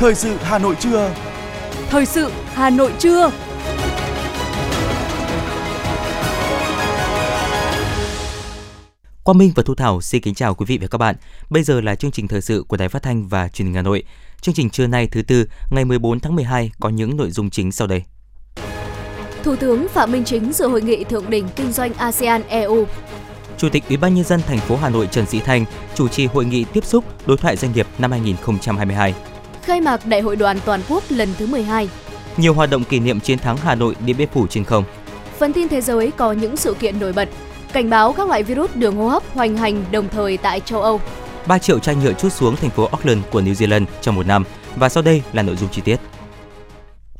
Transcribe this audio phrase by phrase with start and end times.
[0.00, 1.14] Thời sự Hà Nội trưa.
[1.90, 3.30] Thời sự Hà Nội trưa.
[9.24, 11.16] Quang Minh và Thu Thảo xin kính chào quý vị và các bạn.
[11.50, 13.82] Bây giờ là chương trình thời sự của Đài Phát thanh và Truyền hình Hà
[13.82, 14.02] Nội.
[14.40, 17.72] Chương trình trưa nay thứ tư, ngày 14 tháng 12 có những nội dung chính
[17.72, 18.02] sau đây.
[19.42, 22.86] Thủ tướng Phạm Minh Chính dự hội nghị thượng đỉnh kinh doanh ASEAN EU.
[23.58, 26.26] Chủ tịch Ủy ban nhân dân thành phố Hà Nội Trần Sĩ Thanh chủ trì
[26.26, 29.14] hội nghị tiếp xúc đối thoại doanh nghiệp năm 2022.
[29.62, 31.88] Khai mạc Đại hội đoàn toàn quốc lần thứ 12.
[32.36, 34.84] Nhiều hoạt động kỷ niệm chiến thắng Hà Nội Điện Biên Phủ trên không.
[35.38, 37.28] Phần tin thế giới có những sự kiện nổi bật.
[37.72, 41.00] Cảnh báo các loại virus đường hô hấp hoành hành đồng thời tại châu Âu.
[41.46, 44.44] 3 triệu chai nhựa chút xuống thành phố Auckland của New Zealand trong một năm.
[44.76, 45.96] Và sau đây là nội dung chi tiết.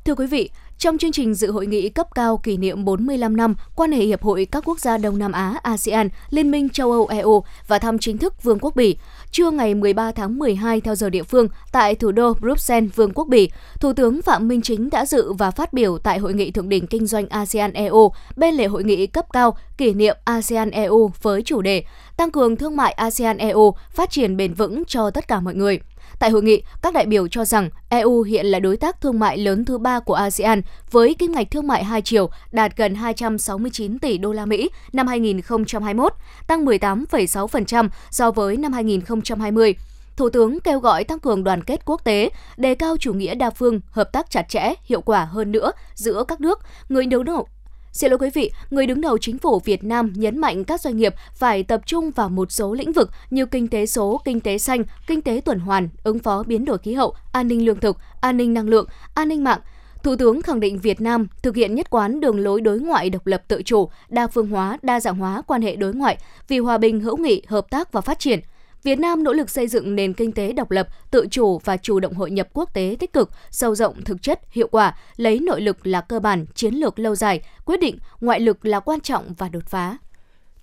[0.04, 3.54] Thưa quý vị, trong chương trình dự hội nghị cấp cao kỷ niệm 45 năm
[3.76, 7.06] quan hệ Hiệp hội các quốc gia Đông Nam Á ASEAN, Liên minh châu Âu
[7.06, 8.96] EU và thăm chính thức Vương quốc Bỉ,
[9.30, 13.28] trưa ngày 13 tháng 12 theo giờ địa phương tại thủ đô Bruxelles, Vương quốc
[13.28, 16.68] Bỉ, Thủ tướng Phạm Minh Chính đã dự và phát biểu tại hội nghị thượng
[16.68, 21.10] đỉnh kinh doanh ASEAN EU bên lề hội nghị cấp cao kỷ niệm ASEAN EU
[21.22, 21.84] với chủ đề
[22.16, 25.80] tăng cường thương mại ASEAN EU phát triển bền vững cho tất cả mọi người.
[26.20, 29.38] Tại hội nghị, các đại biểu cho rằng EU hiện là đối tác thương mại
[29.38, 33.98] lớn thứ ba của ASEAN với kim ngạch thương mại hai chiều đạt gần 269
[33.98, 36.12] tỷ đô la Mỹ năm 2021,
[36.46, 39.74] tăng 18,6% so với năm 2020.
[40.16, 43.50] Thủ tướng kêu gọi tăng cường đoàn kết quốc tế, đề cao chủ nghĩa đa
[43.50, 47.46] phương, hợp tác chặt chẽ, hiệu quả hơn nữa giữa các nước, người đứng đầu
[47.92, 50.96] Xin lỗi quý vị, người đứng đầu chính phủ Việt Nam nhấn mạnh các doanh
[50.96, 54.58] nghiệp phải tập trung vào một số lĩnh vực như kinh tế số, kinh tế
[54.58, 57.96] xanh, kinh tế tuần hoàn, ứng phó biến đổi khí hậu, an ninh lương thực,
[58.20, 59.60] an ninh năng lượng, an ninh mạng.
[60.02, 63.26] Thủ tướng khẳng định Việt Nam thực hiện nhất quán đường lối đối ngoại độc
[63.26, 66.18] lập tự chủ, đa phương hóa, đa dạng hóa quan hệ đối ngoại
[66.48, 68.40] vì hòa bình, hữu nghị, hợp tác và phát triển–
[68.82, 72.00] Việt Nam nỗ lực xây dựng nền kinh tế độc lập, tự chủ và chủ
[72.00, 75.60] động hội nhập quốc tế tích cực, sâu rộng thực chất, hiệu quả, lấy nội
[75.60, 79.34] lực là cơ bản, chiến lược lâu dài, quyết định, ngoại lực là quan trọng
[79.34, 79.96] và đột phá.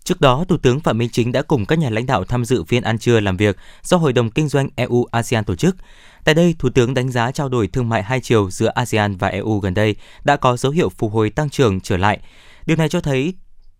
[0.03, 2.63] Trước đó, Thủ tướng Phạm Minh Chính đã cùng các nhà lãnh đạo tham dự
[2.63, 5.75] phiên ăn trưa làm việc do Hội đồng Kinh doanh EU-ASEAN tổ chức.
[6.23, 9.27] Tại đây, Thủ tướng đánh giá trao đổi thương mại hai chiều giữa ASEAN và
[9.27, 12.19] EU gần đây đã có dấu hiệu phục hồi tăng trưởng trở lại.
[12.65, 13.33] Điều này cho thấy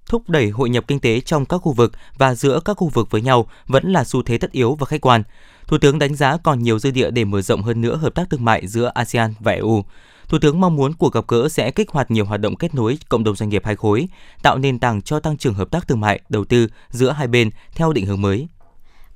[0.09, 3.11] thúc đẩy hội nhập kinh tế trong các khu vực và giữa các khu vực
[3.11, 5.23] với nhau vẫn là xu thế tất yếu và khách quan.
[5.67, 8.29] Thủ tướng đánh giá còn nhiều dư địa để mở rộng hơn nữa hợp tác
[8.29, 9.83] thương mại giữa ASEAN và EU.
[10.29, 12.97] Thủ tướng mong muốn cuộc gặp gỡ sẽ kích hoạt nhiều hoạt động kết nối
[13.09, 14.07] cộng đồng doanh nghiệp hai khối,
[14.43, 17.49] tạo nền tảng cho tăng trưởng hợp tác thương mại, đầu tư giữa hai bên
[17.75, 18.47] theo định hướng mới.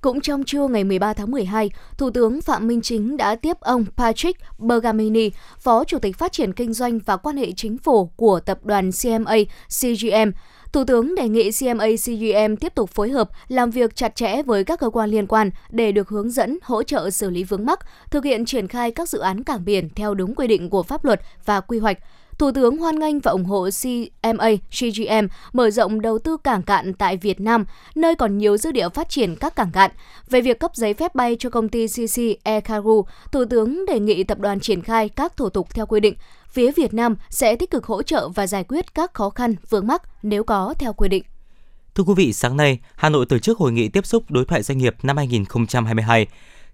[0.02, 3.86] Cũng trong trưa ngày 13 tháng 12, Thủ tướng Phạm Minh Chính đã tiếp ông
[3.98, 5.30] Patrick Bergamini,
[5.60, 8.90] Phó Chủ tịch Phát triển Kinh doanh và Quan hệ Chính phủ của tập đoàn
[9.04, 9.36] CMA
[9.70, 10.32] CGM,
[10.74, 14.64] Thủ tướng đề nghị CMA CGM tiếp tục phối hợp, làm việc chặt chẽ với
[14.64, 17.80] các cơ quan liên quan để được hướng dẫn, hỗ trợ xử lý vướng mắc,
[18.12, 21.06] thực hiện triển khai các dự án cảng biển theo đúng quy định của pháp
[21.06, 21.98] luật và quy hoạch.
[22.40, 26.94] Thủ tướng hoan nghênh và ủng hộ CMA CGM mở rộng đầu tư cảng cạn
[26.94, 27.66] tại Việt Nam,
[27.96, 29.92] nơi còn nhiều dư địa phát triển các cảng cạn.
[30.30, 32.94] Về việc cấp giấy phép bay cho công ty CC Air Cargo,
[33.32, 36.16] Thủ tướng đề nghị tập đoàn triển khai các thủ tục theo quy định,
[36.52, 39.88] phía Việt Nam sẽ tích cực hỗ trợ và giải quyết các khó khăn vướng
[39.88, 41.24] mắc nếu có theo quy định.
[41.96, 44.64] Thưa quý vị, sáng nay, Hà Nội tổ chức hội nghị tiếp xúc đối thoại
[44.64, 46.28] doanh nghiệp năm 2022.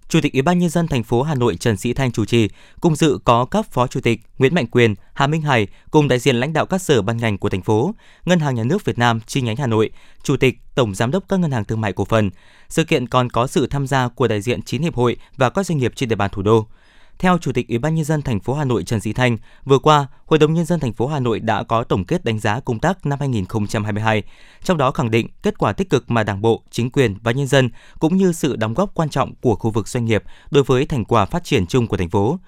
[0.09, 2.49] Chủ tịch Ủy ban nhân dân thành phố Hà Nội Trần Sĩ Thanh chủ trì,
[2.81, 6.19] cùng dự có các phó chủ tịch Nguyễn Mạnh Quyền, Hà Minh Hải cùng đại
[6.19, 7.95] diện lãnh đạo các sở ban ngành của thành phố,
[8.25, 9.89] Ngân hàng Nhà nước Việt Nam chi nhánh Hà Nội,
[10.23, 12.29] Chủ tịch, Tổng giám đốc các ngân hàng thương mại cổ phần.
[12.69, 15.65] Sự kiện còn có sự tham gia của đại diện 9 hiệp hội và các
[15.65, 16.67] doanh nghiệp trên địa bàn thủ đô.
[17.19, 19.79] Theo Chủ tịch Ủy ban nhân dân thành phố Hà Nội Trần Sĩ Thanh, vừa
[19.79, 22.59] qua, Hội đồng nhân dân thành phố Hà Nội đã có tổng kết đánh giá
[22.59, 24.23] công tác năm 2022,
[24.63, 27.47] trong đó khẳng định kết quả tích cực mà Đảng bộ, chính quyền và nhân
[27.47, 27.69] dân
[27.99, 31.05] cũng như sự đóng góp quan trọng của khu vực doanh nghiệp đối với thành
[31.05, 32.39] quả phát triển chung của thành phố.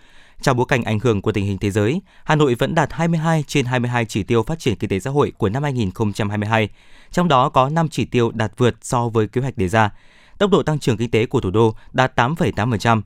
[0.41, 3.43] Trong bối cảnh ảnh hưởng của tình hình thế giới, Hà Nội vẫn đạt 22
[3.47, 6.69] trên 22 chỉ tiêu phát triển kinh tế xã hội của năm 2022,
[7.11, 9.91] trong đó có 5 chỉ tiêu đạt vượt so với kế hoạch đề ra.
[10.37, 13.01] Tốc độ tăng trưởng kinh tế của thủ đô đạt 8,8%,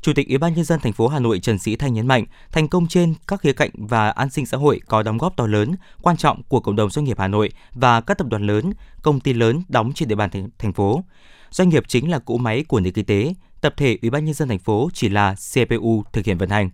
[0.00, 2.24] Chủ tịch Ủy ban nhân dân thành phố Hà Nội Trần Sĩ Thanh nhấn mạnh,
[2.52, 5.46] thành công trên các khía cạnh và an sinh xã hội có đóng góp to
[5.46, 8.72] lớn, quan trọng của cộng đồng doanh nghiệp Hà Nội và các tập đoàn lớn,
[9.02, 11.04] công ty lớn đóng trên địa bàn thành, phố.
[11.50, 14.34] Doanh nghiệp chính là cỗ máy của nền kinh tế, tập thể Ủy ban nhân
[14.34, 16.70] dân thành phố chỉ là CPU thực hiện vận hành.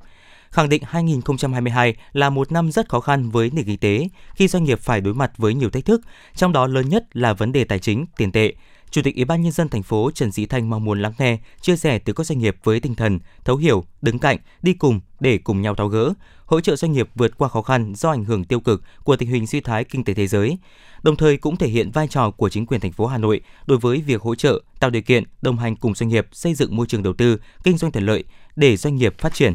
[0.50, 4.64] Khẳng định 2022 là một năm rất khó khăn với nền kinh tế khi doanh
[4.64, 6.00] nghiệp phải đối mặt với nhiều thách thức,
[6.34, 8.52] trong đó lớn nhất là vấn đề tài chính, tiền tệ,
[8.94, 11.38] Chủ tịch Ủy ban nhân dân thành phố Trần Sĩ Thanh mong muốn lắng nghe,
[11.60, 15.00] chia sẻ từ các doanh nghiệp với tinh thần thấu hiểu, đứng cạnh, đi cùng
[15.20, 16.12] để cùng nhau tháo gỡ,
[16.46, 19.28] hỗ trợ doanh nghiệp vượt qua khó khăn do ảnh hưởng tiêu cực của tình
[19.28, 20.58] hình suy thoái kinh tế thế giới.
[21.02, 23.78] Đồng thời cũng thể hiện vai trò của chính quyền thành phố Hà Nội đối
[23.78, 26.86] với việc hỗ trợ, tạo điều kiện, đồng hành cùng doanh nghiệp xây dựng môi
[26.86, 28.24] trường đầu tư, kinh doanh thuận lợi
[28.56, 29.54] để doanh nghiệp phát triển,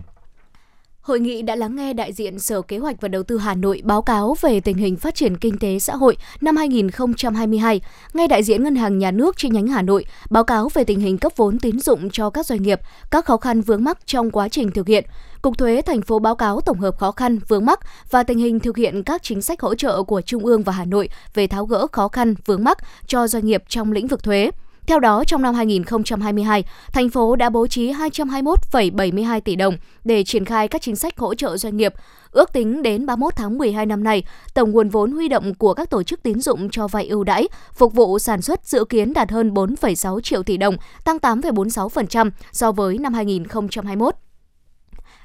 [1.02, 3.82] Hội nghị đã lắng nghe đại diện Sở Kế hoạch và Đầu tư Hà Nội
[3.84, 7.82] báo cáo về tình hình phát triển kinh tế xã hội năm 2022,
[8.14, 11.00] nghe đại diện Ngân hàng Nhà nước chi nhánh Hà Nội báo cáo về tình
[11.00, 12.80] hình cấp vốn tín dụng cho các doanh nghiệp,
[13.12, 15.06] các khó khăn vướng mắc trong quá trình thực hiện.
[15.42, 17.80] Cục Thuế thành phố báo cáo tổng hợp khó khăn vướng mắc
[18.10, 20.86] và tình hình thực hiện các chính sách hỗ trợ của Trung ương và Hà
[20.86, 24.52] Nội về tháo gỡ khó khăn vướng mắc cho doanh nghiệp trong lĩnh vực thuế.
[24.90, 26.64] Theo đó, trong năm 2022,
[26.94, 31.36] thành phố đã bố trí 221,72 tỷ đồng để triển khai các chính sách hỗ
[31.36, 31.94] trợ doanh nghiệp.
[32.32, 35.90] Ước tính đến 31 tháng 12 năm nay, tổng nguồn vốn huy động của các
[35.90, 39.32] tổ chức tín dụng cho vay ưu đãi phục vụ sản xuất dự kiến đạt
[39.32, 44.16] hơn 4,6 triệu tỷ đồng, tăng 8,46% so với năm 2021.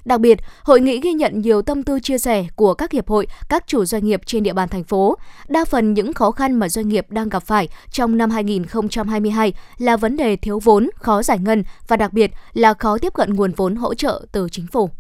[0.05, 3.27] Đặc biệt, hội nghị ghi nhận nhiều tâm tư chia sẻ của các hiệp hội,
[3.49, 5.17] các chủ doanh nghiệp trên địa bàn thành phố.
[5.49, 9.97] Đa phần những khó khăn mà doanh nghiệp đang gặp phải trong năm 2022 là
[9.97, 13.53] vấn đề thiếu vốn, khó giải ngân và đặc biệt là khó tiếp cận nguồn
[13.53, 14.91] vốn hỗ trợ từ chính phủ.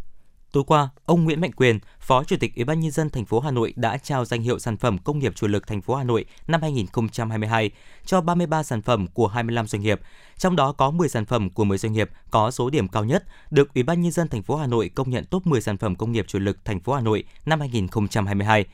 [0.54, 3.40] Tối qua, ông Nguyễn Mạnh Quyền, Phó Chủ tịch Ủy ban nhân dân thành phố
[3.40, 6.04] Hà Nội đã trao danh hiệu sản phẩm công nghiệp chủ lực thành phố Hà
[6.04, 7.70] Nội năm 2022
[8.06, 10.00] cho 33 sản phẩm của 25 doanh nghiệp.
[10.38, 13.24] Trong đó có 10 sản phẩm của 10 doanh nghiệp có số điểm cao nhất
[13.50, 15.94] được Ủy ban nhân dân thành phố Hà Nội công nhận top 10 sản phẩm
[15.94, 18.64] công nghiệp chủ lực thành phố Hà Nội năm 2022.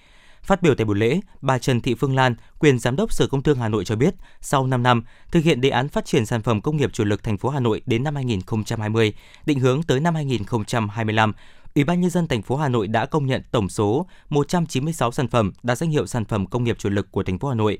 [0.42, 3.42] Phát biểu tại buổi lễ, bà Trần Thị Phương Lan, quyền giám đốc Sở Công
[3.42, 6.42] Thương Hà Nội cho biết, sau 5 năm thực hiện đề án phát triển sản
[6.42, 9.12] phẩm công nghiệp chủ lực thành phố Hà Nội đến năm 2020,
[9.46, 11.32] định hướng tới năm 2025,
[11.74, 15.28] Ủy ban nhân dân thành phố Hà Nội đã công nhận tổng số 196 sản
[15.28, 17.78] phẩm đạt danh hiệu sản phẩm công nghiệp chủ lực của thành phố Hà Nội.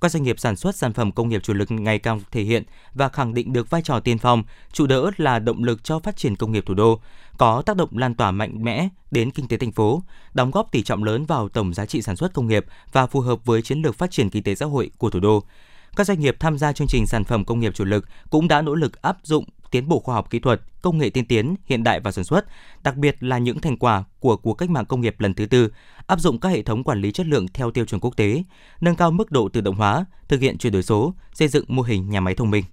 [0.00, 2.62] Các doanh nghiệp sản xuất sản phẩm công nghiệp chủ lực ngày càng thể hiện
[2.94, 4.42] và khẳng định được vai trò tiên phong,
[4.72, 7.00] trụ đỡ là động lực cho phát triển công nghiệp thủ đô,
[7.38, 10.02] có tác động lan tỏa mạnh mẽ đến kinh tế thành phố,
[10.34, 13.20] đóng góp tỷ trọng lớn vào tổng giá trị sản xuất công nghiệp và phù
[13.20, 15.42] hợp với chiến lược phát triển kinh tế xã hội của thủ đô.
[15.96, 18.62] Các doanh nghiệp tham gia chương trình sản phẩm công nghiệp chủ lực cũng đã
[18.62, 21.82] nỗ lực áp dụng tiến bộ khoa học kỹ thuật, công nghệ tiên tiến, hiện
[21.84, 22.44] đại vào sản xuất,
[22.82, 25.68] đặc biệt là những thành quả của cuộc cách mạng công nghiệp lần thứ tư,
[26.06, 28.42] áp dụng các hệ thống quản lý chất lượng theo tiêu chuẩn quốc tế,
[28.80, 31.82] nâng cao mức độ tự động hóa, thực hiện chuyển đổi số, xây dựng mô
[31.82, 32.64] hình nhà máy thông minh.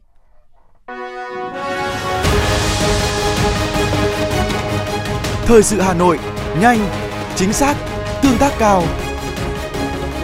[5.46, 6.20] Thời sự Hà Nội,
[6.62, 6.80] nhanh,
[7.36, 7.78] chính xác,
[8.24, 8.84] tương tác cao.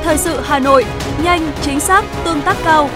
[0.04, 0.86] Thời sự Hà Nội,
[1.24, 2.90] nhanh, chính xác, tương tác cao.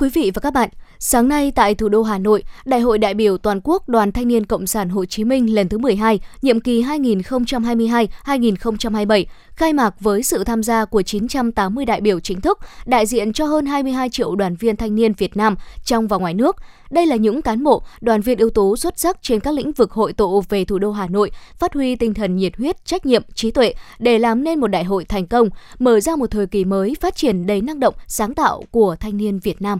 [0.00, 0.68] Quý vị và các bạn,
[1.02, 4.28] sáng nay tại thủ đô Hà Nội, Đại hội đại biểu toàn quốc Đoàn Thanh
[4.28, 9.24] niên Cộng sản Hồ Chí Minh lần thứ 12, nhiệm kỳ 2022-2027
[9.54, 13.46] khai mạc với sự tham gia của 980 đại biểu chính thức, đại diện cho
[13.46, 16.56] hơn 22 triệu đoàn viên thanh niên Việt Nam trong và ngoài nước.
[16.90, 19.92] Đây là những cán bộ, đoàn viên ưu tú xuất sắc trên các lĩnh vực
[19.92, 23.22] hội tụ về thủ đô Hà Nội, phát huy tinh thần nhiệt huyết, trách nhiệm,
[23.34, 25.48] trí tuệ để làm nên một đại hội thành công,
[25.78, 29.16] mở ra một thời kỳ mới phát triển đầy năng động, sáng tạo của thanh
[29.16, 29.78] niên Việt Nam.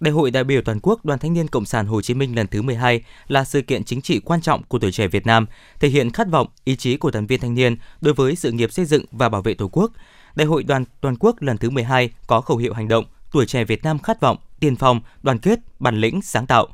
[0.00, 2.46] Đại hội đại biểu toàn quốc Đoàn Thanh niên Cộng sản Hồ Chí Minh lần
[2.46, 5.46] thứ 12 là sự kiện chính trị quan trọng của tuổi trẻ Việt Nam,
[5.80, 8.72] thể hiện khát vọng, ý chí của đoàn viên thanh niên đối với sự nghiệp
[8.72, 9.92] xây dựng và bảo vệ Tổ quốc.
[10.34, 13.64] Đại hội đoàn toàn quốc lần thứ 12 có khẩu hiệu hành động Tuổi trẻ
[13.64, 16.66] Việt Nam khát vọng, tiên phong, đoàn kết, bản lĩnh, sáng tạo.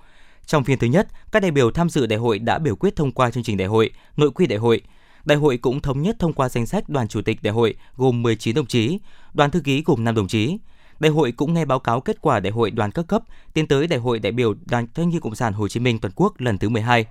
[0.46, 3.12] Trong phiên thứ nhất, các đại biểu tham dự đại hội đã biểu quyết thông
[3.12, 4.80] qua chương trình đại hội, nội quy đại hội.
[5.24, 8.22] Đại hội cũng thống nhất thông qua danh sách đoàn chủ tịch đại hội gồm
[8.22, 8.98] 19 đồng chí,
[9.34, 10.58] đoàn thư ký gồm 5 đồng chí,
[11.00, 13.22] Đại hội cũng nghe báo cáo kết quả đại hội đoàn các cấp
[13.54, 16.12] tiến tới đại hội đại biểu Đoàn Thanh niên Cộng sản Hồ Chí Minh toàn
[16.16, 17.06] quốc lần thứ 12.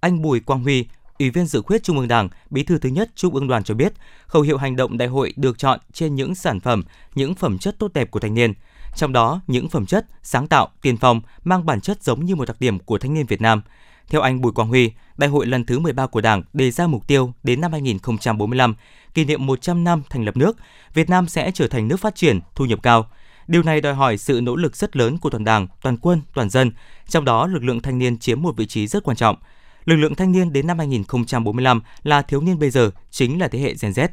[0.00, 0.86] Anh Bùi Quang Huy,
[1.18, 3.74] Ủy viên dự khuyết Trung ương Đảng, Bí thư thứ nhất Trung ương Đoàn cho
[3.74, 3.92] biết,
[4.26, 6.82] khẩu hiệu hành động đại hội được chọn trên những sản phẩm,
[7.14, 8.54] những phẩm chất tốt đẹp của thanh niên.
[8.96, 12.48] Trong đó, những phẩm chất sáng tạo, tiên phong mang bản chất giống như một
[12.48, 13.62] đặc điểm của thanh niên Việt Nam.
[14.08, 17.06] Theo anh Bùi Quang Huy, đại hội lần thứ 13 của Đảng đề ra mục
[17.06, 18.74] tiêu đến năm 2045,
[19.14, 20.56] kỷ niệm 100 năm thành lập nước,
[20.94, 23.08] Việt Nam sẽ trở thành nước phát triển, thu nhập cao.
[23.48, 26.50] Điều này đòi hỏi sự nỗ lực rất lớn của toàn Đảng, toàn quân, toàn
[26.50, 26.72] dân,
[27.08, 29.36] trong đó lực lượng thanh niên chiếm một vị trí rất quan trọng.
[29.84, 33.58] Lực lượng thanh niên đến năm 2045 là thiếu niên bây giờ, chính là thế
[33.58, 34.08] hệ Gen Z.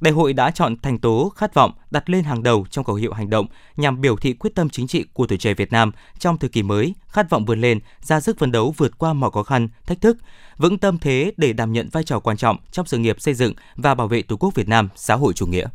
[0.00, 3.12] Đại hội đã chọn thành tố khát vọng đặt lên hàng đầu trong khẩu hiệu
[3.12, 3.46] hành động
[3.76, 6.62] nhằm biểu thị quyết tâm chính trị của tuổi trẻ Việt Nam trong thời kỳ
[6.62, 10.00] mới, khát vọng vươn lên, ra sức phấn đấu vượt qua mọi khó khăn, thách
[10.00, 10.16] thức,
[10.58, 13.54] vững tâm thế để đảm nhận vai trò quan trọng trong sự nghiệp xây dựng
[13.76, 15.66] và bảo vệ Tổ quốc Việt Nam xã hội chủ nghĩa.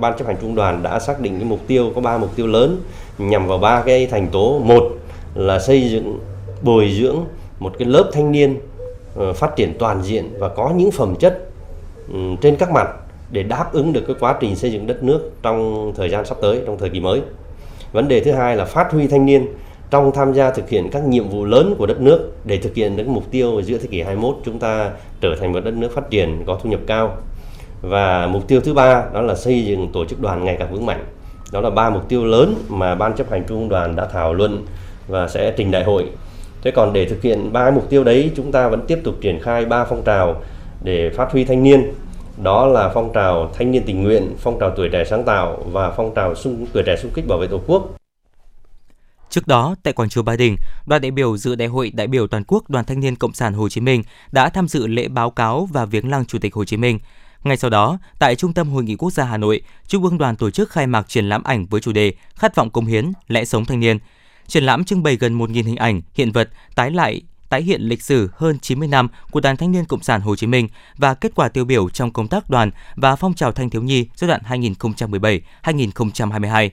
[0.00, 2.46] Ban chấp hành trung đoàn đã xác định cái mục tiêu có 3 mục tiêu
[2.46, 2.80] lớn
[3.18, 4.58] nhằm vào ba cái thành tố.
[4.58, 4.92] Một
[5.34, 6.18] là xây dựng
[6.62, 7.16] bồi dưỡng
[7.58, 8.60] một cái lớp thanh niên
[9.16, 11.48] ờ, phát triển toàn diện và có những phẩm chất
[12.12, 12.88] ừ, trên các mặt
[13.30, 16.38] để đáp ứng được cái quá trình xây dựng đất nước trong thời gian sắp
[16.42, 17.22] tới, trong thời kỳ mới.
[17.92, 19.46] Vấn đề thứ hai là phát huy thanh niên
[19.90, 22.96] trong tham gia thực hiện các nhiệm vụ lớn của đất nước để thực hiện
[22.96, 26.10] được mục tiêu giữa thế kỷ 21 chúng ta trở thành một đất nước phát
[26.10, 27.16] triển có thu nhập cao.
[27.88, 30.86] Và mục tiêu thứ ba đó là xây dựng tổ chức đoàn ngày càng vững
[30.86, 31.04] mạnh.
[31.52, 34.34] Đó là ba mục tiêu lớn mà ban chấp hành trung ương đoàn đã thảo
[34.34, 34.66] luận
[35.08, 36.06] và sẽ trình đại hội.
[36.62, 39.40] Thế còn để thực hiện ba mục tiêu đấy chúng ta vẫn tiếp tục triển
[39.42, 40.42] khai ba phong trào
[40.82, 41.92] để phát huy thanh niên
[42.42, 45.90] đó là phong trào thanh niên tình nguyện, phong trào tuổi trẻ sáng tạo và
[45.90, 47.96] phong trào sung, tuổi trẻ xung kích bảo vệ Tổ quốc.
[49.30, 52.26] Trước đó, tại quảng trường Ba Đình, đoàn đại biểu dự đại hội đại biểu
[52.26, 55.30] toàn quốc Đoàn Thanh niên Cộng sản Hồ Chí Minh đã tham dự lễ báo
[55.30, 56.98] cáo và viếng lăng Chủ tịch Hồ Chí Minh.
[57.44, 60.36] Ngay sau đó, tại Trung tâm Hội nghị Quốc gia Hà Nội, Trung ương đoàn
[60.36, 63.44] tổ chức khai mạc triển lãm ảnh với chủ đề Khát vọng công hiến, lẽ
[63.44, 63.98] sống thanh niên.
[64.46, 68.02] Triển lãm trưng bày gần 1.000 hình ảnh, hiện vật, tái lại tái hiện lịch
[68.02, 71.32] sử hơn 90 năm của Đoàn Thanh niên Cộng sản Hồ Chí Minh và kết
[71.34, 74.40] quả tiêu biểu trong công tác đoàn và phong trào thanh thiếu nhi giai đoạn
[75.62, 76.70] 2017-2022.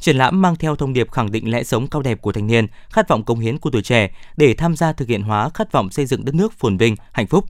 [0.00, 2.66] Triển lãm mang theo thông điệp khẳng định lẽ sống cao đẹp của thanh niên,
[2.90, 5.90] khát vọng công hiến của tuổi trẻ để tham gia thực hiện hóa khát vọng
[5.90, 7.44] xây dựng đất nước phồn vinh, hạnh phúc.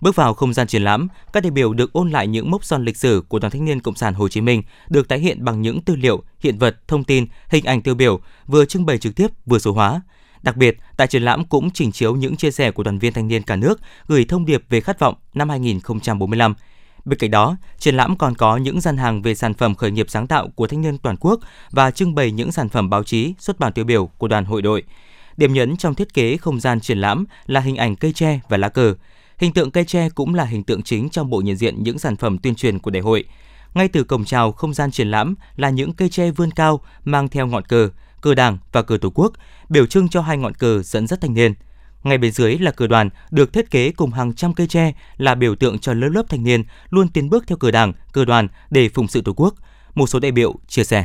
[0.00, 2.84] Bước vào không gian triển lãm, các đại biểu được ôn lại những mốc son
[2.84, 5.62] lịch sử của Đoàn Thanh niên Cộng sản Hồ Chí Minh, được tái hiện bằng
[5.62, 9.14] những tư liệu, hiện vật, thông tin, hình ảnh tiêu biểu, vừa trưng bày trực
[9.14, 10.00] tiếp vừa số hóa.
[10.42, 13.28] Đặc biệt, tại triển lãm cũng trình chiếu những chia sẻ của đoàn viên thanh
[13.28, 16.54] niên cả nước gửi thông điệp về khát vọng năm 2045.
[17.04, 20.06] Bên cạnh đó, triển lãm còn có những gian hàng về sản phẩm khởi nghiệp
[20.10, 21.40] sáng tạo của thanh niên toàn quốc
[21.70, 24.62] và trưng bày những sản phẩm báo chí, xuất bản tiêu biểu của đoàn hội
[24.62, 24.82] đội.
[25.36, 28.56] Điểm nhấn trong thiết kế không gian triển lãm là hình ảnh cây tre và
[28.56, 28.94] lá cờ.
[29.40, 32.16] Hình tượng cây tre cũng là hình tượng chính trong bộ nhận diện những sản
[32.16, 33.24] phẩm tuyên truyền của đại hội.
[33.74, 37.28] Ngay từ cổng chào không gian triển lãm là những cây tre vươn cao mang
[37.28, 37.88] theo ngọn cờ,
[38.20, 39.32] cờ Đảng và cờ Tổ quốc,
[39.68, 41.54] biểu trưng cho hai ngọn cờ dẫn dắt thanh niên.
[42.02, 45.34] Ngay bên dưới là cờ đoàn được thiết kế cùng hàng trăm cây tre là
[45.34, 48.48] biểu tượng cho lớp lớp thanh niên luôn tiến bước theo cờ Đảng, cờ đoàn
[48.70, 49.54] để phụng sự Tổ quốc.
[49.94, 51.04] Một số đại biểu chia sẻ.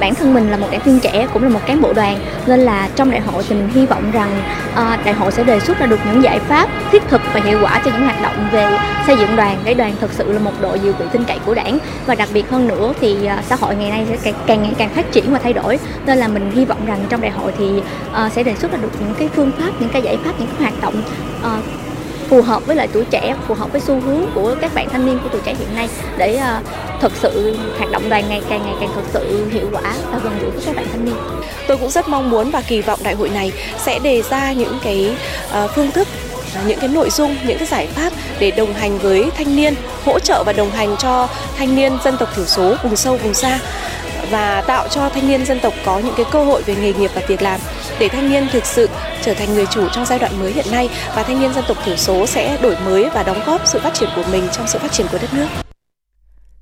[0.00, 2.60] Bản thân mình là một đảng viên trẻ cũng là một cán bộ đoàn nên
[2.60, 5.78] là trong đại hội thì mình hy vọng rằng uh, đại hội sẽ đề xuất
[5.78, 8.78] ra được những giải pháp thiết thực và hiệu quả cho những hoạt động về
[9.06, 9.58] xây dựng đoàn.
[9.64, 11.78] Để đoàn thực sự là một đội dự bị tin cậy của đảng.
[12.06, 14.72] Và đặc biệt hơn nữa thì uh, xã hội ngày nay sẽ càng, càng ngày
[14.78, 15.78] càng phát triển và thay đổi.
[16.06, 17.82] Nên là mình hy vọng rằng trong đại hội thì
[18.26, 20.48] uh, sẽ đề xuất ra được những cái phương pháp những cái giải pháp những
[20.48, 21.02] cái hoạt động
[21.40, 21.64] uh,
[22.28, 25.06] phù hợp với lại tuổi trẻ, phù hợp với xu hướng của các bạn thanh
[25.06, 28.42] niên của tuổi trẻ hiện nay để ờ, uh, thực sự hoạt động đoàn ngày
[28.48, 31.14] càng ngày càng thực sự hiệu quả và gần gũi với các bạn thanh niên.
[31.68, 34.78] Tôi cũng rất mong muốn và kỳ vọng đại hội này sẽ đề ra những
[34.84, 35.16] cái
[35.64, 36.08] uh, phương thức
[36.54, 39.74] ờ, những cái nội dung, những cái giải pháp để đồng hành với thanh niên,
[40.04, 41.28] hỗ trợ và đồng hành cho
[41.58, 43.58] thanh niên dân tộc thiểu số vùng sâu vùng xa
[44.30, 47.10] và tạo cho thanh niên dân tộc có những cái cơ hội về nghề nghiệp
[47.14, 47.60] và việc làm
[48.00, 48.88] để thanh niên thực sự
[49.22, 51.76] trở thành người chủ trong giai đoạn mới hiện nay và thanh niên dân tộc
[51.84, 54.78] thiểu số sẽ đổi mới và đóng góp sự phát triển của mình trong sự
[54.78, 55.46] phát triển của đất nước.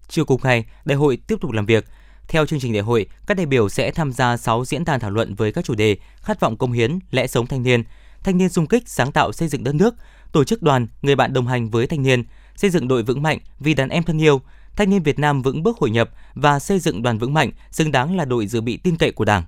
[0.08, 1.84] Chiều cùng ngày, đại hội tiếp tục làm việc.
[2.28, 5.10] Theo chương trình đại hội, các đại biểu sẽ tham gia 6 diễn đàn thảo
[5.10, 7.82] luận với các chủ đề khát vọng công hiến, lẽ sống thanh niên,
[8.22, 9.94] thanh niên xung kích sáng tạo xây dựng đất nước,
[10.32, 12.24] tổ chức đoàn, người bạn đồng hành với thanh niên,
[12.56, 14.40] xây dựng đội vững mạnh vì đàn em thân yêu,
[14.76, 17.92] thanh niên Việt Nam vững bước hội nhập và xây dựng đoàn vững mạnh, xứng
[17.92, 19.44] đáng là đội dự bị tin cậy của Đảng.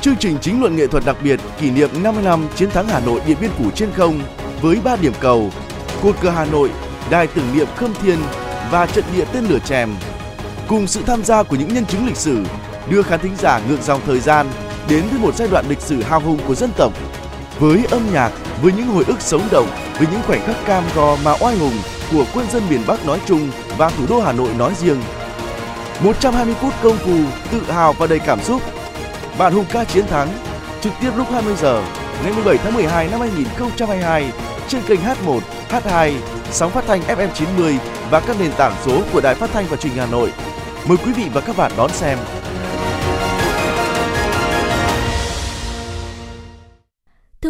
[0.00, 3.00] Chương trình chính luận nghệ thuật đặc biệt kỷ niệm 50 năm chiến thắng Hà
[3.00, 4.20] Nội Điện Biên Phủ trên không
[4.60, 5.50] với 3 điểm cầu,
[6.02, 6.70] cột cờ Hà Nội,
[7.10, 8.18] đài tưởng niệm Khâm Thiên
[8.70, 9.90] và trận địa tên lửa chèm.
[10.68, 12.44] Cùng sự tham gia của những nhân chứng lịch sử
[12.90, 14.46] đưa khán thính giả ngược dòng thời gian
[14.88, 16.92] đến với một giai đoạn lịch sử hào hùng của dân tộc.
[17.58, 21.16] Với âm nhạc, với những hồi ức sống động, với những khoảnh khắc cam go
[21.24, 21.74] mà oai hùng
[22.12, 25.02] của quân dân miền Bắc nói chung và thủ đô Hà Nội nói riêng.
[26.04, 27.16] 120 phút công phu,
[27.52, 28.62] tự hào và đầy cảm xúc.
[29.38, 30.28] Bản hùng ca chiến thắng,
[30.80, 31.82] trực tiếp lúc 20 giờ
[32.22, 34.32] ngày 17 tháng 12 năm 2022
[34.68, 35.40] trên kênh H1,
[35.70, 36.12] H2,
[36.50, 37.78] sóng phát thanh FM 90
[38.10, 40.32] và các nền tảng số của Đài Phát thanh và Truyền hình Hà Nội.
[40.86, 42.18] Mời quý vị và các bạn đón xem.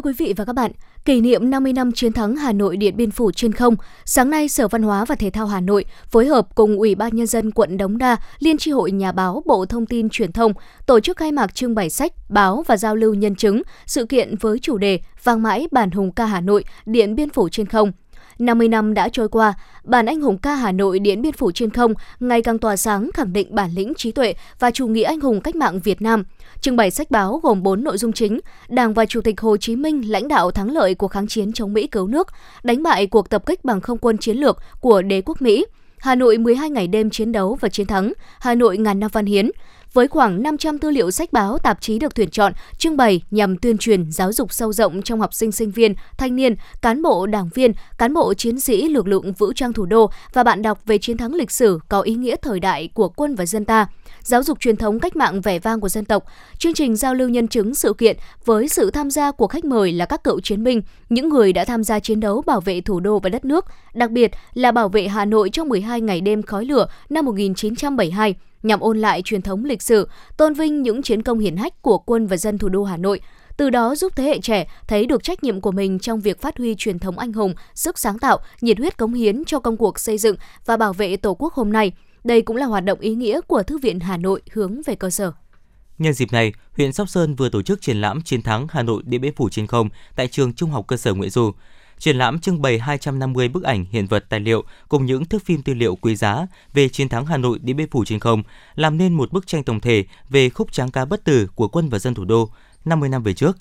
[0.00, 0.73] Thưa quý vị và các bạn,
[1.04, 4.49] kỷ niệm 50 năm chiến thắng Hà Nội Điện Biên Phủ trên không, sáng nay
[4.49, 7.50] Sở Văn hóa và Thể thao Hà Nội phối hợp cùng Ủy ban Nhân dân
[7.50, 10.52] quận Đống Đa, Liên tri hội Nhà báo Bộ Thông tin Truyền thông
[10.87, 14.37] tổ chức khai mạc trưng bày sách, báo và giao lưu nhân chứng, sự kiện
[14.37, 17.92] với chủ đề Vang mãi bản hùng ca Hà Nội, Điện Biên Phủ trên không.
[18.38, 19.54] 50 năm đã trôi qua,
[19.85, 23.11] bản anh hùng ca Hà Nội Điện Biên Phủ trên không ngày càng tỏa sáng
[23.14, 26.25] khẳng định bản lĩnh trí tuệ và chủ nghĩa anh hùng cách mạng Việt Nam.
[26.61, 29.76] Trưng bày sách báo gồm 4 nội dung chính: Đảng và Chủ tịch Hồ Chí
[29.76, 32.29] Minh lãnh đạo thắng lợi cuộc kháng chiến chống Mỹ cứu nước,
[32.62, 35.67] đánh bại cuộc tập kích bằng không quân chiến lược của đế quốc Mỹ,
[35.99, 39.26] Hà Nội 12 ngày đêm chiến đấu và chiến thắng, Hà Nội ngàn năm văn
[39.26, 39.50] hiến,
[39.93, 43.57] với khoảng 500 tư liệu sách báo, tạp chí được tuyển chọn, trưng bày nhằm
[43.59, 47.26] tuyên truyền, giáo dục sâu rộng trong học sinh sinh viên, thanh niên, cán bộ
[47.26, 50.79] đảng viên, cán bộ chiến sĩ lực lượng vũ trang thủ đô và bạn đọc
[50.87, 53.87] về chiến thắng lịch sử có ý nghĩa thời đại của quân và dân ta
[54.22, 56.24] giáo dục truyền thống cách mạng vẻ vang của dân tộc.
[56.58, 59.92] Chương trình giao lưu nhân chứng sự kiện với sự tham gia của khách mời
[59.92, 63.00] là các cựu chiến binh, những người đã tham gia chiến đấu bảo vệ thủ
[63.00, 66.42] đô và đất nước, đặc biệt là bảo vệ Hà Nội trong 12 ngày đêm
[66.42, 71.22] khói lửa năm 1972 nhằm ôn lại truyền thống lịch sử, tôn vinh những chiến
[71.22, 73.20] công hiển hách của quân và dân thủ đô Hà Nội,
[73.56, 76.58] từ đó giúp thế hệ trẻ thấy được trách nhiệm của mình trong việc phát
[76.58, 79.98] huy truyền thống anh hùng, sức sáng tạo, nhiệt huyết cống hiến cho công cuộc
[79.98, 80.36] xây dựng
[80.66, 81.92] và bảo vệ Tổ quốc hôm nay.
[82.24, 85.10] Đây cũng là hoạt động ý nghĩa của Thư viện Hà Nội hướng về cơ
[85.10, 85.32] sở.
[85.98, 89.02] Nhân dịp này, huyện Sóc Sơn vừa tổ chức triển lãm chiến thắng Hà Nội
[89.06, 91.52] Điện Biên Phủ trên không tại trường Trung học cơ sở Nguyễn Du.
[91.98, 95.62] Triển lãm trưng bày 250 bức ảnh, hiện vật, tài liệu cùng những thước phim
[95.62, 98.42] tư liệu quý giá về chiến thắng Hà Nội Điện Biên Phủ trên không,
[98.74, 101.88] làm nên một bức tranh tổng thể về khúc tráng ca bất tử của quân
[101.88, 102.50] và dân thủ đô
[102.84, 103.56] 50 năm về trước.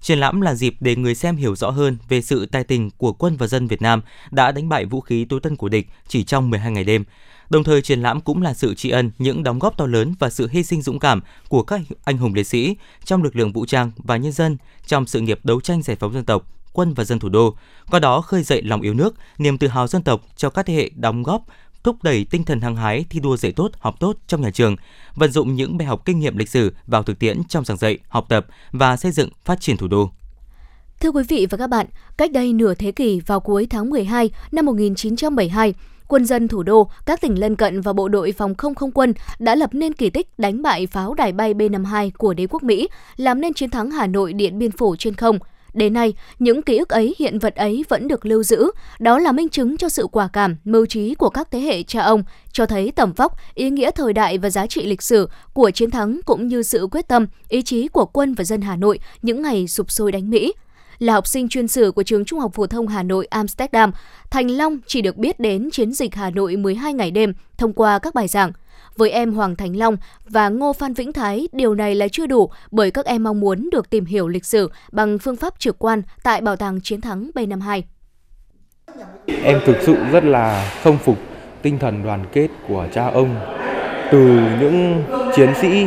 [0.00, 3.12] Triển lãm là dịp để người xem hiểu rõ hơn về sự tài tình của
[3.12, 6.24] quân và dân Việt Nam đã đánh bại vũ khí tối tân của địch chỉ
[6.24, 7.04] trong 12 ngày đêm.
[7.50, 10.30] Đồng thời triển lãm cũng là sự tri ân những đóng góp to lớn và
[10.30, 13.66] sự hy sinh dũng cảm của các anh hùng liệt sĩ trong lực lượng vũ
[13.66, 14.56] trang và nhân dân
[14.86, 17.56] trong sự nghiệp đấu tranh giải phóng dân tộc, quân và dân thủ đô,
[17.90, 20.74] qua đó khơi dậy lòng yêu nước, niềm tự hào dân tộc cho các thế
[20.74, 21.44] hệ đóng góp
[21.84, 24.76] thúc đẩy tinh thần hăng hái thi đua dạy tốt, học tốt trong nhà trường,
[25.14, 27.98] vận dụng những bài học kinh nghiệm lịch sử vào thực tiễn trong giảng dạy,
[28.08, 30.10] học tập và xây dựng phát triển thủ đô.
[31.00, 34.30] Thưa quý vị và các bạn, cách đây nửa thế kỷ vào cuối tháng 12
[34.52, 35.74] năm 1972,
[36.12, 39.14] quân dân thủ đô, các tỉnh lân cận và bộ đội phòng không không quân
[39.38, 42.88] đã lập nên kỳ tích đánh bại pháo đài bay B-52 của đế quốc Mỹ,
[43.16, 45.38] làm nên chiến thắng Hà Nội Điện Biên Phủ trên không.
[45.74, 48.70] Đến nay, những ký ức ấy, hiện vật ấy vẫn được lưu giữ.
[48.98, 52.02] Đó là minh chứng cho sự quả cảm, mưu trí của các thế hệ cha
[52.02, 55.70] ông, cho thấy tầm vóc, ý nghĩa thời đại và giá trị lịch sử của
[55.70, 58.98] chiến thắng cũng như sự quyết tâm, ý chí của quân và dân Hà Nội
[59.22, 60.52] những ngày sụp sôi đánh Mỹ
[61.02, 63.92] là học sinh chuyên sử của trường Trung học phổ thông Hà Nội Amsterdam,
[64.30, 67.98] Thành Long chỉ được biết đến chiến dịch Hà Nội 12 ngày đêm thông qua
[67.98, 68.52] các bài giảng.
[68.96, 72.50] Với em Hoàng Thành Long và Ngô Phan Vĩnh Thái, điều này là chưa đủ
[72.70, 76.02] bởi các em mong muốn được tìm hiểu lịch sử bằng phương pháp trực quan
[76.22, 77.82] tại Bảo tàng Chiến thắng B52.
[79.42, 81.18] Em thực sự rất là khâm phục
[81.62, 83.36] tinh thần đoàn kết của cha ông
[84.12, 85.02] từ những
[85.36, 85.86] chiến sĩ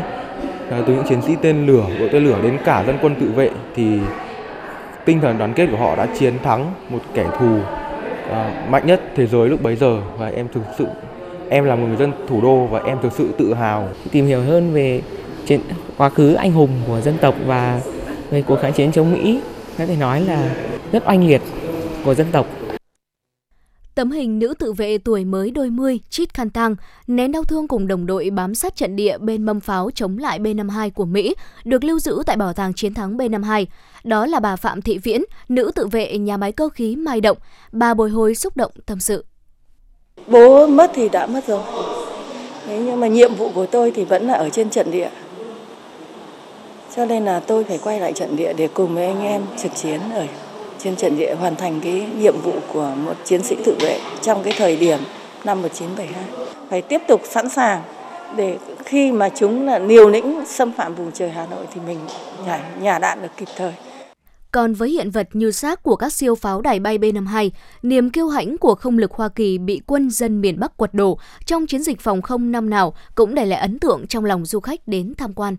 [0.71, 3.32] à, từ những chiến sĩ tên lửa, bộ tên lửa đến cả dân quân tự
[3.32, 3.99] vệ thì
[5.05, 9.01] tinh thần đoàn kết của họ đã chiến thắng một kẻ thù uh, mạnh nhất
[9.15, 9.97] thế giới lúc bấy giờ.
[10.17, 10.85] Và em thực sự
[11.49, 13.87] em là một người dân thủ đô và em thực sự tự hào.
[14.11, 15.01] Tìm hiểu hơn về
[15.45, 15.59] chiến
[15.97, 17.79] quá khứ anh hùng của dân tộc và
[18.29, 19.41] về cuộc kháng chiến chống Mỹ
[19.77, 20.49] có thể nói là
[20.91, 21.41] rất oanh liệt
[22.05, 22.45] của dân tộc.
[23.95, 26.75] Tấm hình nữ tự vệ tuổi mới đôi mươi, chít khăn tang,
[27.08, 30.39] nén đau thương cùng đồng đội bám sát trận địa bên mâm pháo chống lại
[30.39, 33.65] B-52 của Mỹ, được lưu giữ tại Bảo tàng Chiến thắng B-52.
[34.03, 37.38] Đó là bà Phạm Thị Viễn, nữ tự vệ nhà máy cơ khí Mai Động.
[37.71, 39.25] Bà bồi hồi xúc động tâm sự.
[40.27, 41.62] Bố mất thì đã mất rồi.
[42.67, 45.10] Thế nhưng mà nhiệm vụ của tôi thì vẫn là ở trên trận địa.
[46.95, 49.75] Cho nên là tôi phải quay lại trận địa để cùng với anh em trực
[49.75, 50.25] chiến ở
[50.86, 54.43] trên trận địa hoàn thành cái nhiệm vụ của một chiến sĩ tự vệ trong
[54.43, 55.00] cái thời điểm
[55.45, 56.48] năm 1972.
[56.69, 57.82] Phải tiếp tục sẵn sàng
[58.38, 62.00] để khi mà chúng là liều lĩnh xâm phạm vùng trời Hà Nội thì mình
[62.45, 63.71] nhả, nhả đạn được kịp thời.
[64.52, 67.50] Còn với hiện vật như xác của các siêu pháo đài bay B-52,
[67.84, 71.19] niềm kiêu hãnh của không lực Hoa Kỳ bị quân dân miền Bắc quật đổ
[71.45, 74.60] trong chiến dịch phòng không năm nào cũng để lại ấn tượng trong lòng du
[74.60, 75.56] khách đến tham quan.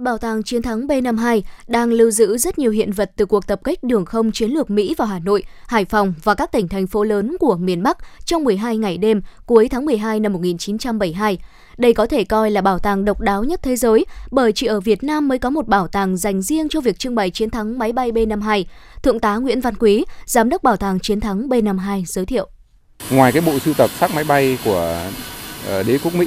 [0.00, 3.60] Bảo tàng Chiến thắng B-52 đang lưu giữ rất nhiều hiện vật từ cuộc tập
[3.64, 6.86] kích đường không chiến lược Mỹ vào Hà Nội, Hải Phòng và các tỉnh thành
[6.86, 11.38] phố lớn của miền Bắc trong 12 ngày đêm cuối tháng 12 năm 1972.
[11.76, 14.80] Đây có thể coi là bảo tàng độc đáo nhất thế giới bởi chỉ ở
[14.80, 17.78] Việt Nam mới có một bảo tàng dành riêng cho việc trưng bày chiến thắng
[17.78, 18.64] máy bay B-52.
[19.02, 22.48] Thượng tá Nguyễn Văn Quý, Giám đốc Bảo tàng Chiến thắng B-52 giới thiệu.
[23.10, 25.00] Ngoài cái bộ sưu tập xác máy bay của
[25.66, 26.26] ờ, đế quốc Mỹ,